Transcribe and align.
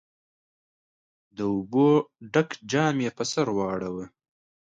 د 1.35 1.39
اوبو 1.53 1.87
ډک 2.33 2.49
جام 2.71 2.95
يې 3.05 3.11
پر 3.17 3.25
سر 3.31 3.47
واړاوه. 3.57 4.05